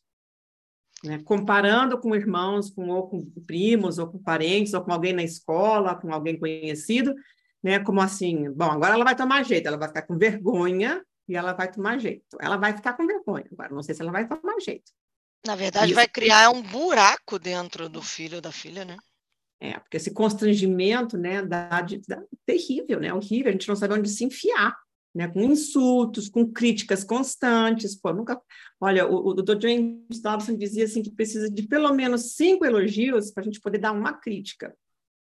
Né? 1.03 1.23
Comparando 1.25 1.99
com 1.99 2.15
irmãos, 2.15 2.69
com, 2.69 2.91
ou 2.91 3.09
com 3.09 3.25
primos, 3.47 3.99
ou 3.99 4.07
com 4.07 4.19
parentes, 4.19 4.75
ou 4.75 4.83
com 4.83 4.93
alguém 4.93 5.15
na 5.15 5.23
escola, 5.23 5.95
com 5.95 6.13
alguém 6.13 6.39
conhecido, 6.39 7.15
né? 7.63 7.79
como 7.79 8.03
assim, 8.03 8.51
bom, 8.53 8.71
agora 8.71 8.93
ela 8.95 9.05
vai 9.05 9.17
tomar 9.17 9.43
jeito, 9.45 9.67
ela 9.67 9.79
vai 9.79 9.89
ficar 9.89 10.03
com 10.03 10.19
vergonha 10.19 11.03
e 11.27 11.35
ela 11.35 11.55
vai 11.55 11.73
tomar 11.73 11.99
jeito. 11.99 12.37
Ela 12.39 12.59
vai 12.59 12.77
ficar 12.77 12.93
com 12.93 13.07
vergonha, 13.07 13.47
agora 13.51 13.75
não 13.75 13.83
sei 13.83 13.95
se 13.95 14.03
ela 14.03 14.13
vai 14.13 14.29
tomar 14.29 14.61
jeito. 14.61 14.93
Na 15.47 15.57
verdade, 15.57 15.87
Isso. 15.87 15.95
vai 15.95 16.07
criar 16.07 16.51
um 16.51 16.61
buraco 16.61 17.39
dentro 17.39 17.89
do 17.89 18.03
filho 18.03 18.37
ou 18.37 18.41
da 18.43 18.53
filha, 18.53 18.85
né? 18.85 18.99
É, 19.61 19.79
porque 19.79 19.99
esse 19.99 20.11
constrangimento, 20.11 21.19
né, 21.19 21.43
dá, 21.43 21.83
dá, 22.09 22.23
terrível, 22.47 22.99
né, 22.99 23.13
horrível, 23.13 23.51
a 23.51 23.53
gente 23.53 23.69
não 23.69 23.77
sabe 23.77 23.93
onde 23.93 24.09
se 24.09 24.25
enfiar, 24.25 24.75
né, 25.15 25.29
com 25.29 25.43
insultos, 25.43 26.31
com 26.31 26.51
críticas 26.51 27.05
constantes, 27.05 27.95
pô, 27.95 28.13
nunca, 28.13 28.41
olha, 28.81 29.07
o, 29.07 29.29
o 29.29 29.35
Dr. 29.35 29.61
James 29.61 30.23
Dobson 30.23 30.57
dizia 30.57 30.85
assim 30.85 31.03
que 31.03 31.11
precisa 31.11 31.51
de 31.51 31.65
pelo 31.65 31.93
menos 31.93 32.37
cinco 32.37 32.65
elogios 32.65 33.31
para 33.31 33.43
a 33.43 33.45
gente 33.45 33.61
poder 33.61 33.79
dar 33.79 33.93
uma 33.93 34.15
crítica, 34.15 34.75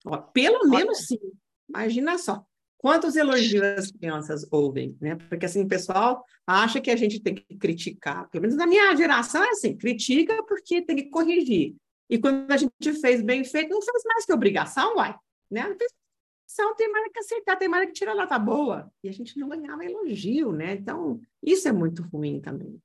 Ó, 0.06 0.16
pelo 0.16 0.66
menos 0.68 1.06
cinco, 1.06 1.36
imagina 1.68 2.16
só, 2.16 2.42
quantos 2.78 3.16
elogios 3.16 3.62
as 3.62 3.90
crianças 3.90 4.46
ouvem, 4.50 4.96
né, 5.00 5.16
porque 5.28 5.46
assim, 5.46 5.62
o 5.62 5.68
pessoal 5.68 6.24
acha 6.46 6.80
que 6.80 6.90
a 6.90 6.96
gente 6.96 7.20
tem 7.20 7.34
que 7.34 7.56
criticar, 7.56 8.30
pelo 8.30 8.42
menos 8.42 8.56
na 8.56 8.66
minha 8.66 8.94
geração 8.94 9.42
é 9.42 9.50
assim, 9.50 9.76
critica 9.76 10.40
porque 10.44 10.82
tem 10.82 10.96
que 10.96 11.10
corrigir, 11.10 11.74
e 12.10 12.18
quando 12.18 12.50
a 12.50 12.56
gente 12.56 12.92
fez 13.00 13.22
bem 13.22 13.44
feito, 13.44 13.70
não 13.70 13.80
fez 13.80 14.02
mais 14.04 14.26
que 14.26 14.32
obrigação, 14.32 14.96
uai. 14.96 15.16
Né? 15.48 15.62
Não 15.62 15.76
fez 15.76 15.92
obrigação, 15.92 16.76
tem 16.76 16.90
mais 16.90 17.12
que 17.12 17.18
acertar, 17.20 17.56
tem 17.56 17.68
mais 17.68 17.86
que 17.86 17.92
tirar 17.92 18.16
nota 18.16 18.36
boa. 18.36 18.92
E 19.04 19.08
a 19.08 19.12
gente 19.12 19.38
não 19.38 19.48
ganhava 19.48 19.84
elogio, 19.84 20.50
né? 20.50 20.72
Então, 20.72 21.20
isso 21.40 21.68
é 21.68 21.72
muito 21.72 22.02
ruim 22.02 22.40
também. 22.40 22.82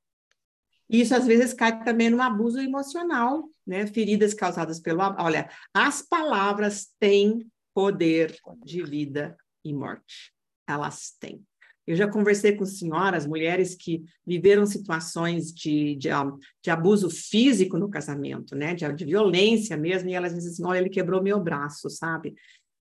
Isso 0.88 1.16
às 1.16 1.26
vezes 1.26 1.54
cai 1.56 1.84
também 1.84 2.12
no 2.12 2.22
abuso 2.22 2.60
emocional, 2.60 3.50
né? 3.66 3.88
Feridas 3.88 4.36
causadas 4.36 4.80
pelo. 4.80 5.02
Olha, 5.18 5.50
as 5.74 6.04
palavras 6.04 6.94
têm 7.00 7.52
poder 7.74 8.40
de 8.64 8.84
vida 8.84 9.36
e 9.64 9.74
morte. 9.74 10.32
Elas 10.68 11.16
têm. 11.20 11.44
Eu 11.88 11.96
já 11.96 12.08
conversei 12.08 12.56
com 12.56 12.66
senhoras, 12.66 13.28
mulheres 13.28 13.76
que 13.76 14.04
viveram 14.26 14.66
situações 14.66 15.54
de, 15.54 15.96
de, 15.96 16.10
ah, 16.10 16.32
de 16.64 16.72
abuso 16.72 17.10
físico 17.10 17.78
no 17.78 17.90
casamento, 17.90 18.56
né? 18.56 18.74
De, 18.74 18.92
de, 18.94 19.06
violência 19.06 19.78
mesmo, 19.78 20.10
e 20.10 20.14
elas 20.14 20.34
dizem 20.34 20.52
assim: 20.52 20.66
olha, 20.66 20.80
ele 20.80 20.90
quebrou 20.90 21.22
meu 21.22 21.40
braço, 21.40 21.90
sabe? 21.90 22.34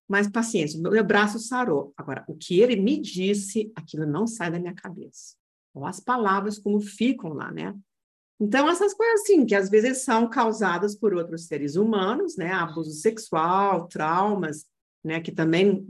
Mas 0.07 0.27
paciência, 0.27 0.79
meu 0.79 1.03
braço 1.03 1.39
sarou. 1.39 1.93
Agora, 1.97 2.23
o 2.27 2.35
que 2.35 2.59
ele 2.59 2.75
me 2.75 2.99
disse, 2.99 3.71
aquilo 3.75 4.05
não 4.05 4.27
sai 4.27 4.51
da 4.51 4.59
minha 4.59 4.73
cabeça. 4.73 5.35
Ou 5.73 5.85
as 5.85 5.99
palavras 5.99 6.57
como 6.57 6.79
ficam 6.79 7.33
lá, 7.33 7.51
né? 7.51 7.75
Então, 8.39 8.69
essas 8.69 8.93
coisas 8.93 9.21
assim, 9.21 9.45
que 9.45 9.55
às 9.55 9.69
vezes 9.69 10.03
são 10.03 10.29
causadas 10.29 10.95
por 10.95 11.13
outros 11.13 11.47
seres 11.47 11.75
humanos, 11.75 12.35
né? 12.35 12.51
Abuso 12.51 12.91
sexual, 12.91 13.87
traumas, 13.87 14.65
né, 15.05 15.21
que 15.21 15.31
também 15.31 15.85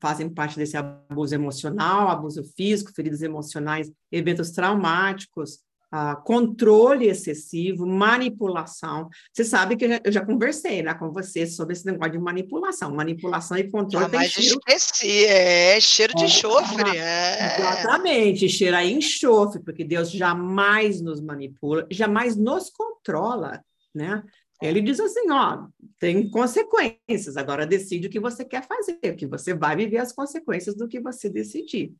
fazem 0.00 0.28
parte 0.28 0.56
desse 0.56 0.76
abuso 0.76 1.32
emocional, 1.32 2.08
abuso 2.08 2.42
físico, 2.56 2.92
feridas 2.92 3.22
emocionais, 3.22 3.92
eventos 4.10 4.50
traumáticos, 4.50 5.60
uh, 5.94 6.20
controle 6.24 7.06
excessivo, 7.06 7.86
manipulação. 7.86 9.08
Você 9.32 9.44
sabe 9.44 9.76
que 9.76 9.84
eu 10.04 10.10
já, 10.12 10.26
conversei 10.26 10.82
né, 10.82 10.92
com 10.94 11.12
você 11.12 11.46
sobre 11.46 11.74
esse 11.74 11.86
negócio 11.86 12.10
de 12.10 12.18
manipulação. 12.18 12.92
Manipulação 12.92 13.56
e 13.56 13.70
controle 13.70 14.06
Jamais 14.06 14.34
tem 14.34 14.42
cheiro... 14.42 14.60
esqueci, 14.66 15.24
é 15.26 15.80
cheiro 15.80 16.14
de 16.16 16.24
é, 16.24 16.26
enxofre. 16.26 16.98
É. 16.98 17.60
Exatamente, 17.60 18.48
cheiro 18.48 18.76
a 18.76 18.84
enxofre, 18.84 19.62
porque 19.62 19.84
Deus 19.84 20.10
jamais 20.10 21.00
nos 21.00 21.20
manipula, 21.20 21.86
jamais 21.88 22.36
nos 22.36 22.68
controla, 22.68 23.62
né? 23.94 24.24
Ele 24.60 24.80
diz 24.80 24.98
assim, 24.98 25.30
ó, 25.30 25.66
tem 26.00 26.30
consequências, 26.30 27.36
agora 27.36 27.66
decide 27.66 28.06
o 28.06 28.10
que 28.10 28.20
você 28.20 28.44
quer 28.44 28.66
fazer, 28.66 29.14
que 29.16 29.26
você 29.26 29.54
vai 29.54 29.76
viver 29.76 29.98
as 29.98 30.12
consequências 30.12 30.74
do 30.74 30.88
que 30.88 31.00
você 31.00 31.28
decidir. 31.28 31.94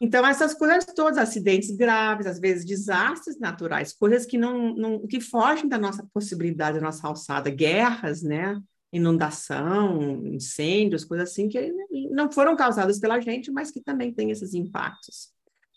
Então, 0.00 0.26
essas 0.26 0.54
coisas 0.54 0.84
todas, 0.86 1.18
acidentes 1.18 1.70
graves, 1.70 2.26
às 2.26 2.40
vezes 2.40 2.64
desastres 2.64 3.38
naturais, 3.38 3.92
coisas 3.92 4.26
que 4.26 4.36
não, 4.36 4.74
não 4.74 5.06
que 5.06 5.20
fogem 5.20 5.68
da 5.68 5.78
nossa 5.78 6.06
possibilidade, 6.12 6.78
da 6.78 6.84
nossa 6.84 7.06
alçada, 7.06 7.50
guerras, 7.50 8.22
né? 8.22 8.60
Inundação, 8.92 10.26
incêndios, 10.26 11.04
coisas 11.04 11.30
assim 11.30 11.48
que 11.48 11.72
não 12.10 12.30
foram 12.30 12.56
causadas 12.56 12.98
pela 12.98 13.20
gente, 13.20 13.50
mas 13.50 13.70
que 13.70 13.80
também 13.80 14.12
têm 14.12 14.30
esses 14.30 14.54
impactos. 14.54 15.30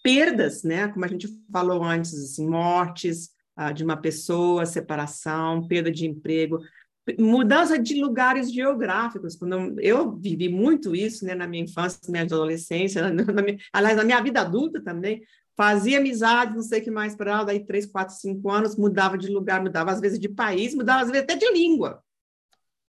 Perdas, 0.04 0.64
né? 0.64 0.88
Como 0.88 1.06
a 1.06 1.08
gente 1.08 1.28
falou 1.52 1.84
antes, 1.84 2.14
assim, 2.14 2.48
mortes 2.48 3.30
ah, 3.56 3.72
de 3.72 3.84
uma 3.84 3.98
pessoa, 3.98 4.66
separação, 4.66 5.68
perda 5.68 5.92
de 5.92 6.08
emprego, 6.08 6.60
mudança 7.20 7.78
de 7.78 8.00
lugares 8.02 8.52
geográficos. 8.52 9.36
Quando 9.36 9.80
eu 9.80 10.16
vivi 10.18 10.50
muito 10.50 10.96
isso, 10.96 11.26
né, 11.26 11.36
na 11.36 11.48
minha 11.48 11.64
infância, 11.64 12.00
na 12.06 12.12
minha 12.12 12.24
adolescência, 12.24 13.02
na 13.12 13.42
minha, 13.42 13.58
aliás, 13.74 13.98
na 13.98 14.04
minha 14.04 14.22
vida 14.22 14.42
adulta 14.42 14.82
também, 14.82 15.22
fazia 15.56 16.00
amizade, 16.00 16.56
não 16.56 16.64
sei 16.64 16.80
o 16.80 16.84
que 16.84 16.92
mais 16.92 17.16
para 17.16 17.38
lá, 17.38 17.44
daí 17.44 17.66
três, 17.66 17.86
quatro, 17.86 18.16
cinco 18.16 18.50
anos, 18.50 18.76
mudava 18.76 19.18
de 19.18 19.28
lugar, 19.28 19.62
mudava 19.62 19.92
às 19.92 20.00
vezes 20.00 20.20
de 20.20 20.30
país, 20.30 20.74
mudava 20.74 21.02
às 21.02 21.08
vezes 21.10 21.24
até 21.24 21.36
de 21.36 21.52
língua. 21.52 22.04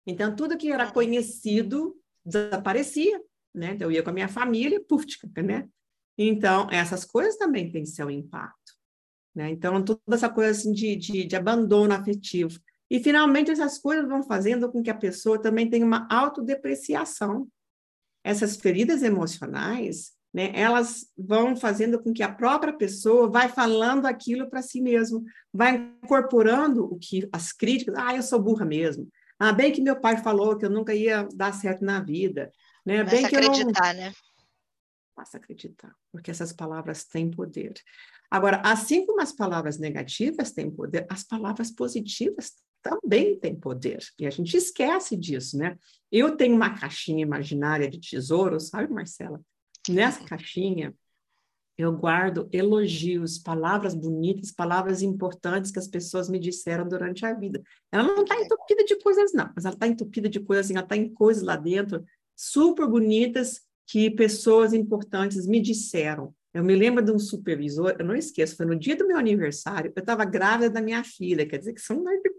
Então, 0.06 0.34
tudo 0.34 0.56
que 0.56 0.70
era 0.70 0.90
conhecido 0.90 1.96
desaparecia, 2.24 3.20
né? 3.54 3.72
Então, 3.74 3.88
eu 3.88 3.92
ia 3.92 4.02
com 4.02 4.10
a 4.10 4.12
minha 4.12 4.28
família, 4.28 4.80
puf, 4.88 5.06
né? 5.44 5.68
Então, 6.16 6.68
essas 6.70 7.04
coisas 7.04 7.36
também 7.36 7.70
têm 7.70 7.84
seu 7.84 8.10
impacto, 8.10 8.72
né? 9.34 9.50
Então, 9.50 9.82
toda 9.82 10.00
essa 10.12 10.28
coisa 10.28 10.50
assim 10.50 10.72
de, 10.72 10.96
de, 10.96 11.24
de 11.24 11.36
abandono 11.36 11.94
afetivo, 11.94 12.58
e, 12.90 13.02
finalmente, 13.02 13.50
essas 13.50 13.78
coisas 13.78 14.06
vão 14.06 14.22
fazendo 14.22 14.70
com 14.70 14.82
que 14.82 14.90
a 14.90 14.94
pessoa 14.94 15.40
também 15.40 15.70
tenha 15.70 15.86
uma 15.86 16.06
autodepreciação. 16.10 17.48
Essas 18.22 18.54
feridas 18.54 19.02
emocionais, 19.02 20.12
né, 20.32 20.52
elas 20.54 21.06
vão 21.16 21.56
fazendo 21.56 21.98
com 22.02 22.12
que 22.12 22.22
a 22.22 22.32
própria 22.32 22.72
pessoa 22.72 23.30
vai 23.30 23.48
falando 23.48 24.04
aquilo 24.04 24.48
para 24.48 24.60
si 24.60 24.80
mesmo, 24.80 25.24
vai 25.52 25.90
incorporando 26.02 26.84
o 26.84 26.98
que 26.98 27.28
as 27.32 27.50
críticas, 27.50 27.94
ah, 27.98 28.14
eu 28.14 28.22
sou 28.22 28.40
burra 28.40 28.66
mesmo. 28.66 29.08
Ah, 29.38 29.52
bem 29.52 29.72
que 29.72 29.80
meu 29.80 29.98
pai 29.98 30.18
falou 30.18 30.56
que 30.56 30.64
eu 30.64 30.70
nunca 30.70 30.94
ia 30.94 31.26
dar 31.34 31.52
certo 31.52 31.84
na 31.84 31.98
vida, 31.98 32.52
né? 32.84 33.02
Bem 33.04 33.26
que 33.26 33.36
acreditar, 33.36 33.94
não... 33.94 34.02
né? 34.02 34.12
Basta 35.16 35.36
acreditar, 35.36 35.94
porque 36.10 36.30
essas 36.30 36.52
palavras 36.52 37.04
têm 37.04 37.30
poder. 37.30 37.74
Agora, 38.30 38.62
assim 38.64 39.04
como 39.04 39.20
as 39.20 39.32
palavras 39.32 39.78
negativas 39.78 40.52
têm 40.52 40.70
poder, 40.70 41.06
as 41.10 41.22
palavras 41.22 41.70
positivas 41.70 42.52
também 42.82 43.38
tem 43.38 43.54
poder. 43.54 44.02
E 44.18 44.26
a 44.26 44.30
gente 44.30 44.56
esquece 44.56 45.16
disso, 45.16 45.56
né? 45.56 45.78
Eu 46.10 46.36
tenho 46.36 46.56
uma 46.56 46.76
caixinha 46.78 47.22
imaginária 47.22 47.88
de 47.88 48.00
tesouros, 48.00 48.68
sabe, 48.68 48.92
Marcela? 48.92 49.40
Nessa 49.88 50.24
caixinha, 50.24 50.94
eu 51.76 51.92
guardo 51.92 52.48
elogios, 52.52 53.38
palavras 53.38 53.94
bonitas, 53.94 54.50
palavras 54.52 55.02
importantes 55.02 55.70
que 55.70 55.78
as 55.78 55.88
pessoas 55.88 56.28
me 56.28 56.38
disseram 56.38 56.88
durante 56.88 57.24
a 57.24 57.34
vida. 57.34 57.62
Ela 57.90 58.02
não 58.02 58.22
está 58.22 58.36
entupida 58.40 58.84
de 58.84 58.96
coisas, 58.96 59.32
não, 59.32 59.50
mas 59.54 59.64
ela 59.64 59.74
está 59.74 59.86
entupida 59.86 60.28
de 60.28 60.40
coisas, 60.40 60.66
assim, 60.66 60.74
ela 60.74 60.84
está 60.84 60.96
em 60.96 61.12
coisas 61.12 61.42
lá 61.42 61.56
dentro 61.56 62.04
super 62.36 62.86
bonitas 62.86 63.62
que 63.86 64.10
pessoas 64.10 64.72
importantes 64.72 65.46
me 65.46 65.60
disseram. 65.60 66.34
Eu 66.54 66.62
me 66.62 66.74
lembro 66.74 67.02
de 67.02 67.10
um 67.10 67.18
supervisor, 67.18 67.96
eu 67.98 68.04
não 68.04 68.14
esqueço, 68.14 68.56
foi 68.56 68.66
no 68.66 68.78
dia 68.78 68.94
do 68.94 69.06
meu 69.06 69.16
aniversário, 69.16 69.92
eu 69.94 70.00
estava 70.00 70.24
grávida 70.24 70.68
da 70.68 70.82
minha 70.82 71.02
filha, 71.02 71.46
quer 71.46 71.58
dizer 71.58 71.72
que 71.72 71.80
são 71.80 72.02
mais 72.02 72.20
de 72.20 72.30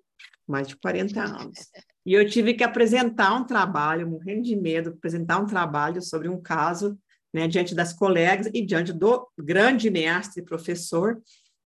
mais 0.47 0.67
de 0.67 0.75
40 0.75 1.19
anos. 1.23 1.57
E 2.05 2.13
eu 2.13 2.27
tive 2.27 2.53
que 2.53 2.63
apresentar 2.63 3.33
um 3.33 3.45
trabalho, 3.45 4.09
morrendo 4.09 4.43
de 4.43 4.55
medo, 4.55 4.89
apresentar 4.89 5.39
um 5.39 5.45
trabalho 5.45 6.01
sobre 6.01 6.27
um 6.27 6.39
caso, 6.39 6.97
né, 7.33 7.47
diante 7.47 7.73
das 7.73 7.93
colegas 7.93 8.49
e 8.53 8.63
diante 8.63 8.93
do 8.93 9.27
grande 9.37 9.89
mestre 9.89 10.43
professor. 10.43 11.21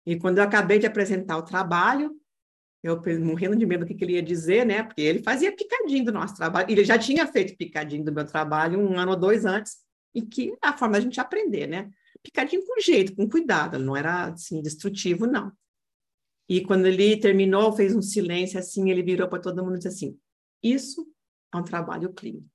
E 0.05 0.15
quando 0.17 0.37
eu 0.37 0.43
acabei 0.43 0.77
de 0.77 0.85
apresentar 0.85 1.37
o 1.37 1.43
trabalho, 1.43 2.11
eu 2.85 3.01
morrendo 3.19 3.55
de 3.55 3.65
medo 3.65 3.83
do 3.83 3.87
que, 3.87 3.95
que 3.95 4.03
ele 4.03 4.13
ia 4.13 4.21
dizer, 4.21 4.65
né? 4.65 4.83
Porque 4.83 5.01
ele 5.01 5.23
fazia 5.23 5.55
picadinho 5.55 6.05
do 6.05 6.11
nosso 6.11 6.35
trabalho. 6.35 6.69
Ele 6.69 6.83
já 6.83 6.97
tinha 6.97 7.25
feito 7.25 7.57
picadinho 7.57 8.05
do 8.05 8.11
meu 8.11 8.25
trabalho 8.25 8.79
um 8.79 8.97
ano 8.97 9.11
ou 9.11 9.17
dois 9.17 9.45
antes, 9.45 9.77
e 10.13 10.21
que 10.21 10.51
é 10.63 10.67
a 10.67 10.77
forma 10.77 10.93
da 10.93 11.01
gente 11.01 11.19
aprender, 11.19 11.67
né? 11.67 11.89
Picadinho 12.21 12.65
com 12.65 12.79
jeito, 12.79 13.15
com 13.15 13.29
cuidado, 13.29 13.79
não 13.79 13.95
era 13.95 14.25
assim 14.25 14.61
destrutivo, 14.61 15.25
não. 15.25 15.51
E 16.47 16.61
quando 16.61 16.85
ele 16.85 17.17
terminou, 17.17 17.73
fez 17.73 17.95
um 17.95 18.01
silêncio 18.01 18.59
assim, 18.59 18.89
ele 18.89 19.01
virou 19.01 19.27
para 19.27 19.41
todo 19.41 19.63
mundo 19.63 19.75
e 19.75 19.77
disse 19.77 19.87
assim: 19.87 20.19
Isso 20.61 21.07
é 21.53 21.57
um 21.57 21.63
trabalho 21.63 22.13
clínico. 22.13 22.49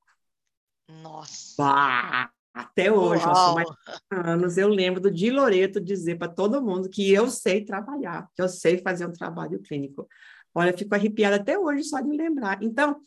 Nossa! 1.02 1.54
Bah! 1.58 2.32
Até 2.52 2.90
hoje, 2.92 3.25
aos 3.25 3.54
mais 3.54 3.69
anos, 4.11 4.59
eu 4.59 4.69
lembro 4.69 5.00
do 5.00 5.11
Di 5.11 5.30
Loreto 5.30 5.80
dizer 5.80 6.19
para 6.19 6.28
todo 6.28 6.62
mundo 6.62 6.88
que 6.88 7.12
eu 7.12 7.28
sei 7.28 7.64
trabalhar, 7.64 8.28
que 8.35 8.42
eu 8.42 8.49
sei 8.49 8.78
fazer 8.78 9.07
um 9.07 9.12
trabalho 9.12 9.61
clínico. 9.61 10.09
Olha, 10.54 10.71
eu 10.71 10.78
fico 10.78 10.95
arrepiada 10.95 11.37
até 11.37 11.59
hoje 11.59 11.85
só 11.85 12.00
de 12.00 12.11
lembrar. 12.11 12.61
Então, 12.62 13.00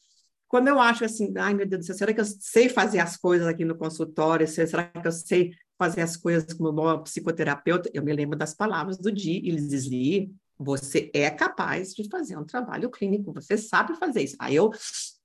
quando 0.47 0.67
eu 0.67 0.79
acho 0.79 1.03
assim, 1.03 1.33
ai 1.35 1.53
meu 1.53 1.65
Deus 1.65 1.81
do 1.81 1.85
céu, 1.88 1.95
será 1.95 2.13
que 2.13 2.21
eu 2.21 2.25
sei 2.25 2.69
fazer 2.69 3.00
as 3.00 3.17
coisas 3.17 3.47
aqui 3.47 3.65
no 3.65 3.75
consultório? 3.75 4.47
Será 4.47 4.85
que 4.85 5.07
eu 5.07 5.12
sei 5.12 5.51
fazer 5.77 6.01
as 6.01 6.15
coisas 6.15 6.53
como 6.53 6.71
bom 6.71 7.00
psicoterapeuta? 7.03 7.89
Eu 7.93 8.03
me 8.03 8.13
lembro 8.13 8.38
das 8.38 8.53
palavras 8.53 8.97
do 8.97 9.12
Di 9.12 9.41
Lee, 9.41 10.31
você 10.57 11.12
é 11.13 11.29
capaz 11.29 11.93
de 11.93 12.07
fazer 12.07 12.38
um 12.38 12.45
trabalho 12.45 12.89
clínico, 12.89 13.33
você 13.33 13.57
sabe 13.57 13.95
fazer 13.95 14.21
isso. 14.21 14.35
Aí 14.39 14.55
eu, 14.55 14.71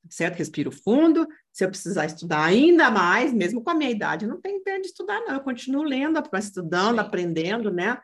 certo, 0.09 0.37
respiro 0.37 0.71
fundo. 0.71 1.27
Se 1.53 1.65
eu 1.65 1.69
precisar 1.69 2.07
estudar 2.07 2.45
ainda 2.45 2.91
mais, 2.91 3.33
mesmo 3.33 3.63
com 3.63 3.71
a 3.71 3.75
minha 3.75 3.91
idade, 3.91 4.25
eu 4.25 4.31
não 4.31 4.41
tenho 4.41 4.63
pena 4.63 4.81
de 4.81 4.89
estudar, 4.89 5.21
não. 5.21 5.35
Eu 5.35 5.41
continuo 5.41 5.83
lendo, 5.83 6.23
estudando, 6.35 6.99
aprendendo, 6.99 7.71
né? 7.71 7.99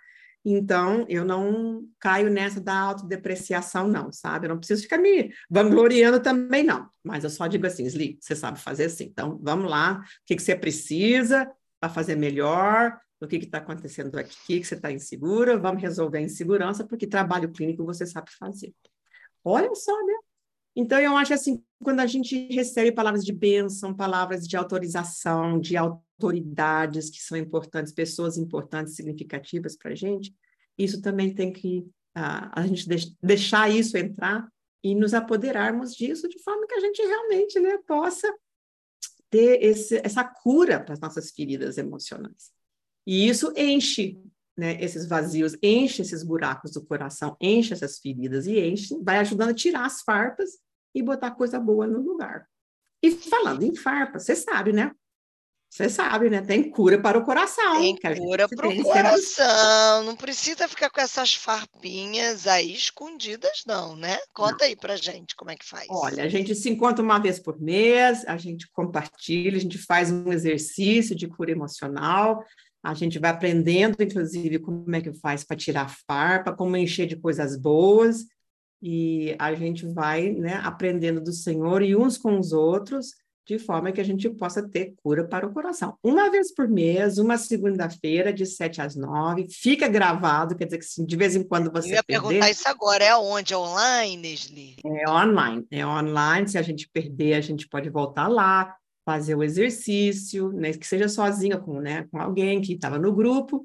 Então, 0.44 1.06
eu 1.08 1.24
não 1.24 1.84
caio 1.98 2.30
nessa 2.30 2.60
da 2.60 2.78
autodepreciação, 2.78 3.88
não, 3.88 4.12
sabe? 4.12 4.46
Eu 4.46 4.50
não 4.50 4.58
preciso 4.58 4.82
ficar 4.82 4.98
me 4.98 5.32
vangloriando 5.48 6.20
também, 6.20 6.62
não. 6.62 6.88
Mas 7.02 7.24
eu 7.24 7.30
só 7.30 7.46
digo 7.46 7.66
assim, 7.66 7.86
Sli, 7.86 8.18
você 8.20 8.36
sabe 8.36 8.60
fazer 8.60 8.84
assim. 8.84 9.04
Então, 9.04 9.38
vamos 9.42 9.70
lá, 9.70 10.02
o 10.02 10.26
que, 10.26 10.36
que 10.36 10.42
você 10.42 10.54
precisa 10.54 11.50
para 11.80 11.88
fazer 11.88 12.16
melhor? 12.16 12.98
o 13.24 13.28
que 13.28 13.36
está 13.36 13.58
acontecendo 13.58 14.16
aqui, 14.18 14.60
que 14.60 14.64
você 14.64 14.74
está 14.74 14.92
insegura, 14.92 15.58
vamos 15.58 15.82
resolver 15.82 16.18
a 16.18 16.22
insegurança, 16.22 16.84
porque 16.84 17.06
trabalho 17.06 17.50
clínico 17.50 17.84
você 17.84 18.06
sabe 18.06 18.30
fazer. 18.38 18.74
Olha 19.42 19.74
só, 19.74 19.92
né? 20.06 20.14
Então, 20.76 20.99
eu 20.99 21.16
acho 21.16 21.33
assim, 21.33 21.62
quando 21.83 22.00
a 22.00 22.07
gente 22.07 22.49
recebe 22.49 22.90
palavras 22.90 23.25
de 23.25 23.33
bênção, 23.33 23.95
palavras 23.95 24.47
de 24.47 24.57
autorização, 24.57 25.61
de 25.61 25.76
autoridades 25.76 27.11
que 27.11 27.23
são 27.23 27.38
importantes, 27.38 27.93
pessoas 27.93 28.37
importantes, 28.37 28.97
significativas 28.97 29.76
para 29.76 29.93
a 29.93 29.95
gente, 29.95 30.35
isso 30.76 31.00
também 31.00 31.33
tem 31.33 31.52
que 31.52 31.81
uh, 32.16 32.50
a 32.52 32.66
gente 32.66 32.88
deix 32.88 33.14
deixar 33.23 33.71
isso 33.71 33.97
entrar 33.97 34.49
e 34.83 34.95
nos 34.95 35.14
apoderarmos 35.14 35.95
disso 35.95 36.28
de 36.28 36.43
forma 36.43 36.66
que 36.66 36.75
a 36.75 36.81
gente 36.81 37.00
realmente 37.00 37.61
né, 37.61 37.78
possa 37.87 38.33
ter 39.31 39.62
esse, 39.62 40.00
essa 40.04 40.25
cura 40.25 40.81
para 40.81 40.95
as 40.95 41.00
nossas 41.00 41.31
feridas 41.31 41.78
emocionais. 41.78 42.52
E 43.07 43.28
isso 43.28 43.52
enche 43.57 44.21
né, 44.56 44.82
esses 44.82 45.06
vazios, 45.06 45.56
enche 45.62 46.02
esses 46.02 46.23
buracos 46.23 46.73
do 46.73 46.84
coração, 46.84 47.37
enche 47.40 47.73
essas 47.73 47.99
feridas 47.99 48.46
e 48.46 48.58
enche, 48.58 48.96
vai 49.02 49.18
ajudando 49.18 49.50
a 49.50 49.54
tirar 49.54 49.84
as 49.84 50.02
farpas 50.02 50.50
e 50.94 51.02
botar 51.02 51.32
coisa 51.32 51.58
boa 51.58 51.87
no 51.87 52.00
lugar. 52.00 52.46
E 53.02 53.11
falando 53.11 53.64
em 53.64 53.75
farpa, 53.75 54.18
você 54.18 54.34
sabe, 54.34 54.73
né? 54.73 54.92
Você 55.75 55.90
sabe, 55.90 56.30
né? 56.30 56.40
Tem 56.40 56.70
cura 56.70 57.02
para 57.02 57.18
o 57.18 57.25
coração. 57.25 57.80
Tem 57.80 57.96
cura 57.96 58.49
para 58.49 58.68
o 58.68 58.82
coração. 58.84 60.04
Não 60.04 60.14
precisa 60.14 60.68
ficar 60.68 60.88
com 60.88 61.00
essas 61.00 61.34
farpinhas 61.34 62.46
aí 62.46 62.73
escondidas, 62.73 63.64
não, 63.66 63.96
né? 63.96 64.16
Conta 64.32 64.58
não. 64.61 64.66
aí 64.66 64.76
para 64.76 64.94
gente 64.94 65.34
como 65.34 65.50
é 65.50 65.56
que 65.56 65.68
faz. 65.68 65.88
Olha, 65.90 66.23
a 66.23 66.28
gente 66.28 66.54
se 66.54 66.70
encontra 66.70 67.02
uma 67.02 67.18
vez 67.18 67.40
por 67.40 67.61
mês, 67.61 68.25
a 68.25 68.37
gente 68.37 68.70
compartilha, 68.70 69.56
a 69.56 69.61
gente 69.61 69.76
faz 69.76 70.12
um 70.12 70.32
exercício 70.32 71.12
de 71.12 71.26
cura 71.26 71.50
emocional. 71.50 72.44
A 72.85 72.93
gente 72.93 73.19
vai 73.19 73.31
aprendendo, 73.31 74.03
inclusive, 74.03 74.59
como 74.59 74.95
é 74.95 75.00
que 75.00 75.12
faz 75.14 75.43
para 75.43 75.57
tirar 75.57 75.95
farpa, 76.07 76.53
como 76.53 76.76
encher 76.76 77.07
de 77.07 77.17
coisas 77.17 77.57
boas, 77.57 78.26
e 78.83 79.35
a 79.38 79.55
gente 79.55 79.87
vai 79.87 80.31
né, 80.33 80.61
aprendendo 80.62 81.19
do 81.19 81.33
Senhor 81.33 81.83
e 81.83 81.97
uns 81.97 82.19
com 82.19 82.38
os 82.38 82.53
outros, 82.53 83.14
de 83.47 83.59
forma 83.59 83.93
que 83.93 84.00
a 84.00 84.05
gente 84.05 84.29
possa 84.29 84.67
ter 84.67 84.95
cura 85.03 85.26
para 85.26 85.47
o 85.47 85.53
coração. 85.53 85.97
Uma 86.03 86.31
vez 86.31 86.55
por 86.55 86.69
mês, 86.69 87.17
uma 87.17 87.38
segunda-feira, 87.38 88.33
de 88.33 88.45
7 88.45 88.83
às 88.83 88.97
9, 88.97 89.47
fica 89.50 89.88
gravado, 89.88 90.55
quer 90.55 90.67
dizer 90.67 90.79
que 90.79 91.07
de 91.07 91.17
vez 91.17 91.35
em 91.35 91.43
quando 91.43 91.71
você. 91.73 91.88
Eu 91.88 91.95
ia 91.95 92.03
perder... 92.03 92.29
perguntar 92.29 92.50
isso 92.50 92.69
agora, 92.69 93.05
é 93.05 93.17
onde? 93.17 93.55
É 93.55 93.57
online, 93.57 94.17
Nesli? 94.17 94.76
É 94.85 95.11
online, 95.11 95.67
é 95.71 95.87
online. 95.87 96.49
Se 96.49 96.59
a 96.59 96.62
gente 96.62 96.88
perder, 96.93 97.35
a 97.35 97.41
gente 97.41 97.69
pode 97.69 97.88
voltar 97.88 98.29
lá 98.29 98.75
fazer 99.04 99.34
o 99.34 99.42
exercício, 99.42 100.50
né, 100.52 100.73
que 100.73 100.87
seja 100.87 101.08
sozinha 101.08 101.58
com, 101.58 101.80
né, 101.80 102.06
com 102.11 102.18
alguém 102.18 102.61
que 102.61 102.73
estava 102.73 102.99
no 102.99 103.12
grupo, 103.12 103.62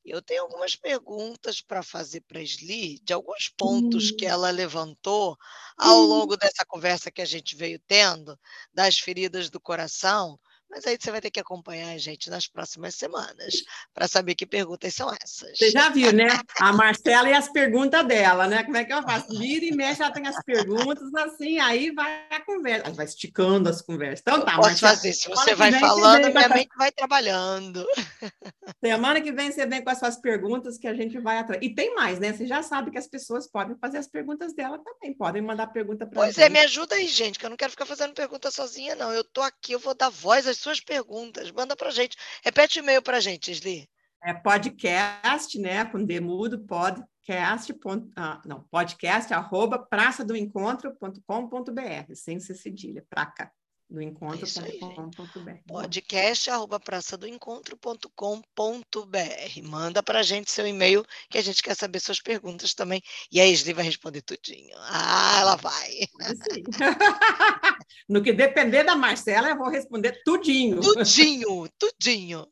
Eu 0.04 0.20
tenho 0.20 0.42
algumas 0.42 0.76
perguntas 0.76 1.62
para 1.62 1.82
fazer 1.82 2.20
para 2.22 2.38
a 2.38 2.42
Sli, 2.42 3.00
de 3.02 3.14
alguns 3.14 3.48
pontos 3.48 4.10
hum. 4.10 4.16
que 4.18 4.26
ela 4.26 4.50
levantou 4.50 5.36
ao 5.78 6.02
hum. 6.02 6.06
longo 6.06 6.36
dessa 6.36 6.64
conversa 6.66 7.10
que 7.10 7.22
a 7.22 7.24
gente 7.24 7.56
veio 7.56 7.80
tendo, 7.86 8.38
das 8.72 8.98
feridas 8.98 9.48
do 9.48 9.58
coração. 9.58 10.38
Mas 10.75 10.85
aí 10.88 10.99
você 11.00 11.09
vai 11.12 11.21
ter 11.21 11.31
que 11.31 11.38
acompanhar 11.38 11.95
a 11.95 11.99
gente 11.99 12.28
nas 12.28 12.49
próximas 12.49 12.97
semanas 12.97 13.62
para 13.95 14.09
saber 14.09 14.35
que 14.35 14.45
perguntas 14.45 14.93
são 14.93 15.09
essas. 15.23 15.57
Você 15.57 15.71
já 15.71 15.88
viu, 15.88 16.12
né? 16.12 16.26
A 16.61 16.73
Marcela 16.73 17.28
e 17.28 17.33
as 17.33 17.49
perguntas 17.49 18.04
dela, 18.07 18.49
né? 18.49 18.64
Como 18.64 18.76
é 18.76 18.85
que 18.85 18.93
eu 18.93 19.02
faço? 19.02 19.28
Vira 19.38 19.64
e 19.64 19.73
mexe, 19.73 20.02
ela 20.02 20.12
tem 20.12 20.26
as 20.26 20.43
perguntas, 20.43 21.14
assim, 21.14 21.61
aí 21.61 21.93
vai 21.93 22.25
a 22.31 22.40
conversa. 22.40 22.90
Vai 22.90 23.04
esticando 23.04 23.69
as 23.69 23.81
conversas. 23.81 24.21
Então 24.21 24.40
tá, 24.40 24.57
Posso 24.57 24.69
Marcela. 24.69 24.93
fazer, 24.93 25.12
se 25.12 25.28
você 25.28 25.54
vai 25.54 25.71
falando, 25.73 26.33
minha 26.33 26.49
mente 26.49 26.75
vai 26.76 26.90
trabalhando. 26.90 27.87
Semana 28.85 29.21
que 29.21 29.31
vem 29.31 29.52
você 29.52 29.66
vem 29.66 29.83
com 29.83 29.90
as 29.90 29.99
suas 29.99 30.16
perguntas 30.16 30.76
que 30.76 30.88
a 30.88 30.95
gente 30.95 31.19
vai 31.21 31.38
atrás. 31.38 31.62
E 31.62 31.73
tem 31.73 31.95
mais, 31.95 32.19
né? 32.19 32.33
Você 32.33 32.47
já 32.47 32.62
sabe 32.62 32.90
que 32.90 32.99
as 32.99 33.07
pessoas 33.07 33.47
podem 33.47 33.76
fazer 33.76 33.99
as 33.99 34.09
perguntas 34.09 34.54
dela 34.54 34.78
também, 34.78 35.14
podem 35.14 35.43
mandar 35.43 35.69
pergunta 35.69 36.04
para 36.07 36.14
Pois 36.14 36.38
é, 36.38 36.49
me 36.49 36.59
ajuda 36.61 36.97
aí, 36.97 37.07
gente, 37.07 37.38
que 37.38 37.47
eu 37.47 37.50
não 37.50 37.57
quero 37.57 37.71
ficar 37.71 37.87
fazendo 37.87 38.12
pergunta 38.14 38.50
sozinha, 38.50 38.97
não. 38.97 39.12
Eu 39.12 39.23
tô 39.23 39.40
aqui, 39.40 39.73
eu 39.73 39.78
vou 39.78 39.95
dar 39.95 40.09
voz 40.09 40.47
às 40.47 40.63
suas 40.64 40.80
perguntas. 40.80 41.52
Manda 41.52 41.76
para 41.76 41.90
gente. 41.90 42.16
Repete 42.42 42.80
o 42.80 42.83
e-mail 42.83 43.02
para 43.02 43.21
gente, 43.21 43.52
Sli. 43.52 43.88
É 44.23 44.35
podcast, 44.35 45.59
né? 45.59 45.85
Com 45.85 46.02
demudo, 46.04 46.64
podcast, 46.66 47.73
ponto, 47.75 48.11
ah, 48.16 48.40
não, 48.44 48.64
podcast, 48.71 49.35
arroba 49.35 49.78
praçadoencontro.com.br, 49.78 52.14
sem 52.14 52.40
ser 52.40 52.54
cedilha, 52.54 53.04
praca 53.09 53.52
do 53.94 54.02
encontro.com.br. 54.02 55.50
Podcast 55.66 56.50
arroba 56.50 56.78
praçadoencontro.com.br. 56.80 59.62
Manda 59.62 60.02
para 60.02 60.18
a 60.18 60.22
gente 60.22 60.50
seu 60.50 60.66
e-mail 60.66 61.07
que 61.30 61.38
a 61.38 61.42
gente 61.42 61.62
quer 61.62 61.76
saber 61.76 62.00
suas 62.00 62.20
perguntas 62.20 62.74
também. 62.74 63.00
E 63.30 63.40
a 63.40 63.46
Esli 63.46 63.72
vai 63.72 63.85
responder 63.85 64.22
tudinho. 64.22 64.76
Ah, 64.80 65.38
ela 65.40 65.57
vai. 65.57 66.09
no 68.09 68.22
que 68.22 68.33
depender 68.33 68.83
da 68.83 68.96
Marcela, 68.96 69.48
eu 69.48 69.57
vou 69.57 69.70
responder 69.70 70.20
tudinho. 70.24 70.80
Tudinho, 70.80 71.68
tudinho. 71.78 72.46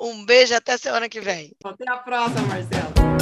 Um 0.00 0.24
beijo 0.24 0.54
até 0.54 0.76
semana 0.76 1.08
que 1.08 1.20
vem. 1.20 1.54
Até 1.64 1.90
a 1.90 1.96
próxima, 1.98 2.42
Marcela. 2.42 3.13